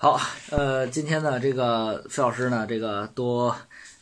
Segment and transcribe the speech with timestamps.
[0.00, 3.56] 好，呃，今天呢，这个费老师呢，这个多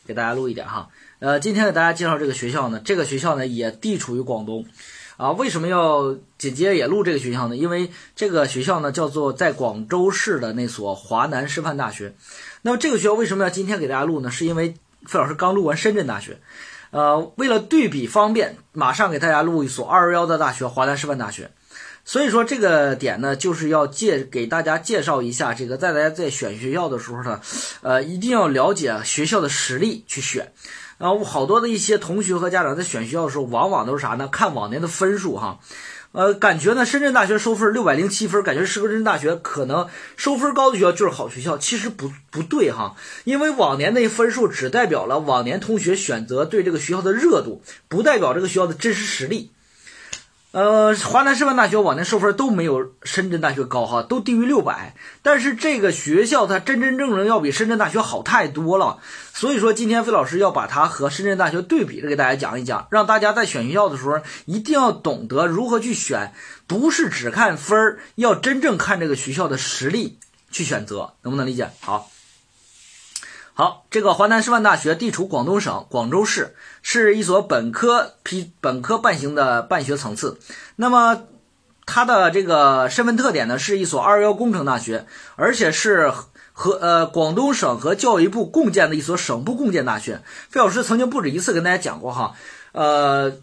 [0.05, 0.89] 给大家录一点哈。
[1.17, 4.63] 呃，今天给大家介绍这个学校呢，这个学校呢也地处于广东，
[5.17, 7.57] 啊，为什么要紧接着也录这个学校呢？
[7.57, 12.13] 因为这个学校呢叫做在广州市的那所华南师范大学。
[12.61, 14.29] 那么这个学校为什么要今天给大家录呢？
[14.29, 14.75] 是因为
[15.07, 16.39] 费老师刚录完深圳大学，
[16.91, 21.49] 呃，为了对比方便，马上给大家录一所二幺幺的大学——华南师范大学。
[22.07, 27.41] 所以说这个点呢，就是要介给大家介绍一下这个，在大家在选学校的时候呢，
[27.81, 30.53] 呃，一定要了解学校的实力去选。
[30.97, 34.29] 然后好多的一些同学和家长在选学校的时候，往往都是啥呢？
[34.29, 35.59] 看往年的分数哈，
[36.13, 49.51] 呃，感觉呢，深圳大学收分六百零七分，感觉是个深圳大学可能收分高的学校就是好学校，其实不不对哈，因为往年那分数只代表了往年同学选择对这个学校的热度，不代表这个学校的真实实力。
[50.57, 54.95] 呃，华南师范大学往年收分都没有深圳大学高哈，都低于六百。
[55.21, 58.97] 但是这个学校它真真正正要比深圳大学好太多了。
[59.35, 66.33] 所以说今天费老师要把它和深圳大学对比着给大家讲一讲，让大家在选学校的时候一定要懂得如何去选，
[66.65, 70.17] 不是只看分儿，要真正看这个学校的实力
[70.49, 71.69] 去选择，能不能理解？
[71.81, 72.09] 好。
[73.57, 80.37] 好，这个华南师范大学地处广东省广州市，是一所本科批本科办型的办学层次。
[80.75, 81.23] 那么
[81.87, 86.13] 它的这个身份特点呢，是一所二幺幺工程大学，而且是
[86.53, 90.21] 和呃广东省和教育部共建的一所省部共建大学。
[90.51, 92.35] 费老师曾经不止一次跟大家讲过哈，
[92.73, 93.37] 呃，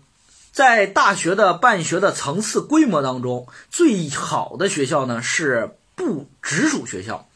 [0.52, 7.26] 在大学的办学的层次规模当中，最好的学校呢是部直属学校。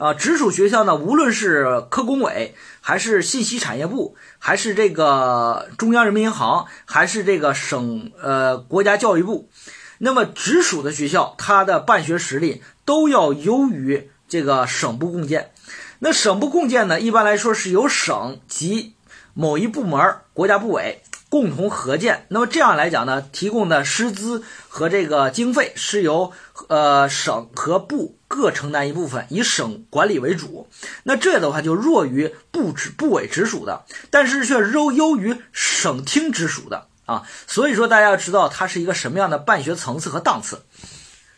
[0.00, 9.50] 啊，直属学校呢，无论是科工委，还是信息产业部，还是这个中央人民银行，还是这个省呃国家教育部，
[9.98, 15.52] 那么直属的学校，它的办学实力都要优于这个省部共建。
[15.98, 18.94] 那省部共建呢，一般来说是由省及
[19.34, 21.02] 某一部门、国家部委。
[21.28, 26.32] 共同合建，那么这样来讲呢，提供的师资和这个经费是由
[26.66, 30.68] 呃省和部各承担一部分，以省管理为主。
[31.02, 37.24] 那这的话就弱于部直部委直属的，但是却优优于省厅直属的啊。
[37.48, 40.62] 所以说大家要知道它是一个什么样的办学层次和档次，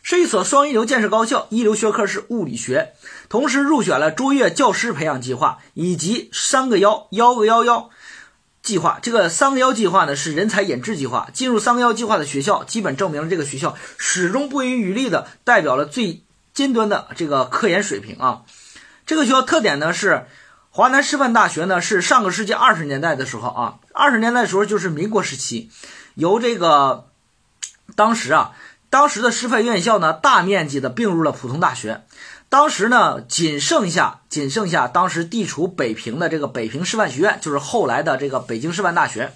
[0.03, 2.93] 是一所双一流建设高校，一流学科是物理学，
[3.27, 7.89] 同时入选了卓越教师培养计划以及三个幺幺个幺幺。
[8.61, 16.22] 计划这个三个幺计划呢是人才引智计划，进入三个幺计划的学校，基本证明了这个学校始终不遗余力的代表了最
[16.53, 18.43] 尖端的这个科研水平啊。
[19.05, 20.27] 这个学校特点呢是
[20.69, 25.69] 华南师范大学呢是上个世纪二十年代的时候啊，二十年代的时候就是民国时期，
[26.15, 27.09] 由这个
[27.95, 28.53] 当时啊
[28.89, 32.03] 当时的师范院校呢大面积的并入了普通大学。
[32.49, 39.33] 当时呢，仅剩下仅剩下当时地处北平的这个北平师范学院，就是后来的这个北京师范大学，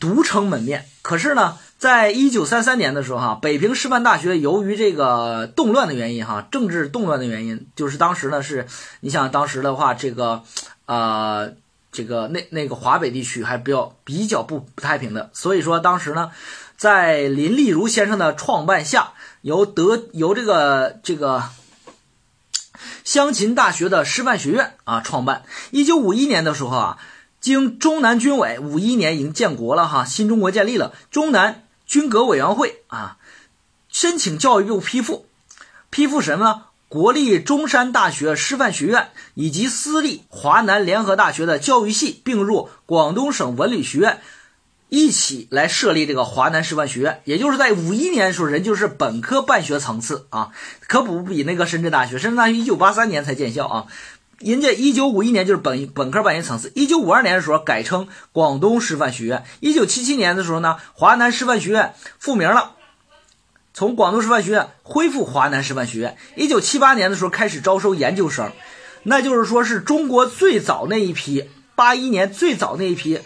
[0.00, 0.86] 独撑门面。
[1.02, 8.68] 可是呢，在一九三三年的时候，哈，北平师范大学由于这个动乱的原因，哈，政治动乱的原因，就是当时呢是，
[9.00, 10.44] 你想当时的话，这个，
[10.86, 11.54] 呃，
[11.90, 16.30] 这个那那个华北地区还比较比较不不太平的，所以说当时呢，
[16.76, 21.42] 在林立如先生的创办下，由德由这个这个。
[23.02, 25.42] 湘琴大学的师范学院啊，创办。
[25.72, 26.98] 一九五一年的时候啊，
[27.40, 30.94] 经中南军委，五一年已经建国了哈，新中国建立了。
[31.10, 33.18] 中南军革委员会啊，
[33.90, 35.26] 申请教育部批复，
[35.90, 36.68] 批复什么？
[36.88, 44.22] 国立中山大学师范学院以及私立华南联合大学的教育系并入广东省文理学院。
[44.88, 50.50] 一起来设立这个华南师范学院，也就是在五一年的时候，人就是本科办学层次啊，
[50.88, 52.16] 可不比那个深圳大学。
[52.16, 53.86] 深圳大学一九八三年才建校啊，
[54.44, 56.72] 人家一九五一年就是本本科办学层次。
[56.74, 59.44] 一九五二年的时候改称广东师范学院。
[59.60, 62.72] 一九七七年的时候呢，华南师范学院复名了，
[63.72, 66.16] 从广东师范学院恢复华南师范学院。
[66.36, 68.52] 一九七八年的时候开始招收研究生，
[69.04, 73.20] 那就是说是中国最早那一批，八一年最早那一批。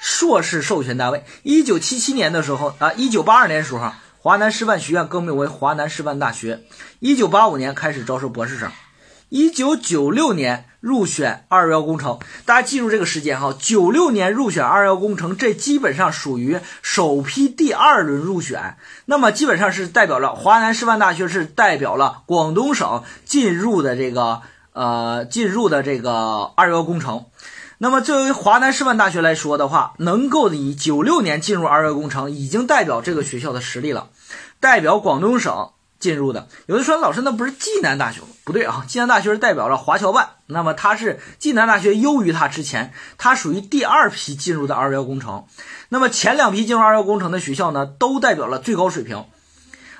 [0.00, 3.90] 硕士授权单位，一九七七年的时候啊，一九八二年的时候，
[4.20, 6.62] 华南师范学院更名为华南师范大学。
[7.00, 8.70] 一九八五年开始招收博士生，
[9.28, 12.18] 一九九六年入选二幺工程。
[12.46, 18.76] 大家记住这个时间哈，九六年入选二幺工程，这基本上属于首批第二轮入选。
[19.04, 24.40] 那么基本上是代表了华南师范大学是代表了广东省进入的这个
[24.72, 27.26] 呃进入的这个二幺工程。
[27.80, 34.08] 那么，作为华南师范大学来说的话，能够以九六年进入二幺工程，已经代表这个学校的实力了，
[34.58, 36.48] 代表广东省进入的。
[36.66, 38.28] 有的说老师那不是暨南大学吗？
[38.44, 45.44] 不对啊，暨南大学是代表了华侨办，那么它是暨南大学优于它之前，它属于第二批进入的二幺幺工程。
[45.88, 49.24] 那么前两批进入二幺幺工程的学校呢，都代表了最高水平。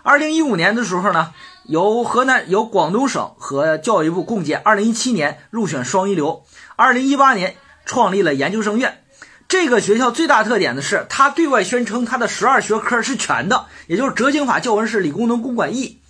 [0.02, 1.34] 二零一五年的时候呢，
[1.64, 6.44] 由河南由广东省和教育部共建，二零一七年入选双一流，
[6.76, 9.02] 二零一八年创立了研究生院。
[9.48, 16.00] 这个学校最大特点的是，它对外宣称它的十二学科是全的，也就是哲经法、教文史、理工农、公管艺，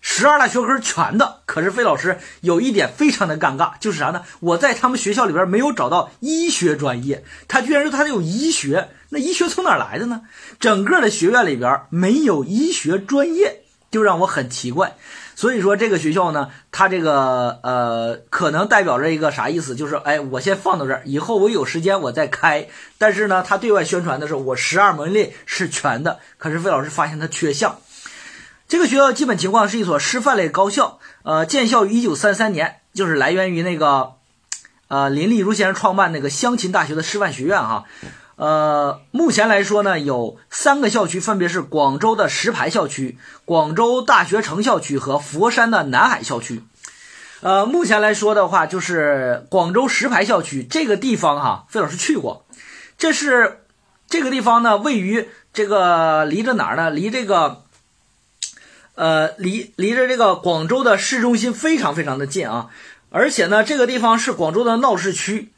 [0.00, 1.42] 十二大学科全的。
[1.46, 4.22] 可是费老师有一点非常的尴尬，就是啥呢？
[4.40, 10.22] 我在他们学校里边没有找到医学专业，他居然说他有医学，那医学从哪来的呢？
[10.58, 13.62] 整个的学院里边没有医学专业，
[13.92, 14.96] 就让我很奇怪。
[15.38, 19.76] 所以说这个学校呢，它这个呃，可能代表着一个啥意思？
[19.76, 22.66] 就是哎，我先放到这儿，以后我有时间我再开。
[22.98, 26.18] 但是呢，他对外宣传的时候我十二门类是全的。
[26.38, 27.78] 可是魏老师发现它缺项。
[28.66, 34.14] 这个学校基本情况是一所师范类高校，呃，建校于一九三三年，就是来源于那个
[34.88, 37.84] 呃林立如先生创办那个湘琴大学的师范学院哈。
[38.38, 46.62] 呃，目前来说呢，有三个校区，分别是广州的石牌校区、广州大学城校区和佛山的南海校区。
[47.40, 52.46] 呃，目前来说的话，就是广州石牌校区这个地方哈，费老师去过。
[52.96, 53.64] 这是
[54.08, 56.90] 这个地方呢，位于这个离着哪儿呢？
[56.90, 57.64] 离这个
[58.94, 62.70] 呃，离离着这个广州的市中心非常非常的近啊。
[63.10, 65.50] 而且呢，这个地方是广州的闹市区。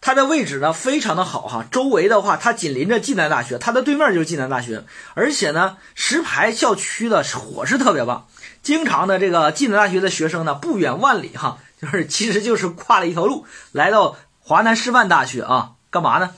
[0.00, 8.26] 它的位置呢非常的好哈，周围的话它紧邻着暨南大学，它的对面就是暨南大学，而且呢石牌校区的伙食特别棒，
[8.62, 16.30] 经常的这个暨南大学的学生呢不远万里哈， 就是其实就是跨了一条路来到华南师范大学啊，干嘛呢？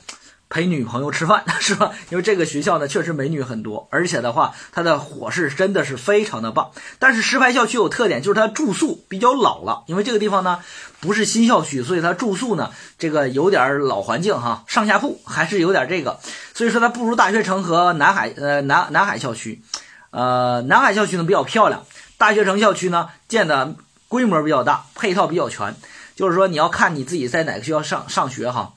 [0.53, 1.93] 陪女朋友吃饭 是吧？
[2.11, 6.73] 因为这个学校呢，确实美女很多，而且的话，它的伙食真的是非常的棒。
[6.99, 9.85] 但是石牌校区有特点，就是它住宿比较老了。
[9.87, 10.59] 因为这个地方呢
[11.01, 16.21] 不是新校区，所以它住宿呢这个有点老环境哈，上下铺还是有点这个。
[16.53, 19.63] 所以说它不如大学城和南海呃南南海校区。
[20.11, 21.87] 呃，南海校区呢比较漂亮，
[22.19, 23.75] 大学城校区呢建的
[24.09, 25.75] 规模比较大，配套比较全。
[26.15, 28.75] 就是说你要看你自己在哪个学校上上学哈。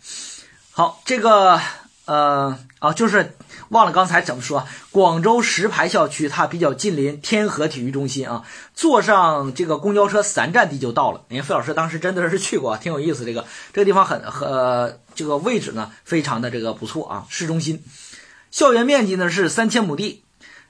[0.77, 1.57] 好，这个
[2.03, 3.33] 呃啊，就是
[3.69, 4.67] 忘了刚才怎么说。
[4.91, 8.43] 广州石牌校区它比较近邻天河体育中心啊，
[8.73, 11.21] 坐上这个公交车三站地就到了。
[11.29, 13.23] 因为费老师当时真的是去过，挺有意思。
[13.23, 17.81] 这个这个地方很很这个位置呢，非常的这个不错啊，市中心。
[18.51, 20.25] 校园面积呢是三千亩地，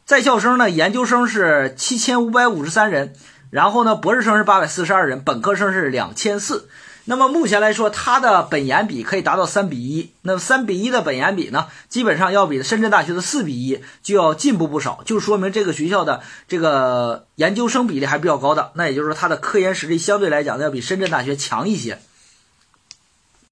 [0.06, 3.16] 在校生呢研究生是七千五百五十三人，
[3.50, 6.69] 然后呢博士生是八百四十二人，本科生是两千四。
[7.07, 10.12] 那么目前来说，它的本研比可以达到三比一。
[10.24, 18.72] 那么三比一的本研比呢，基本上要比深圳大学的四比一就要进步不少，就说明这个学校的这个研究生比例还比较高的。
[18.74, 22.00] 那也就是说，它的科研实力相对来讲要比深圳大学强一些。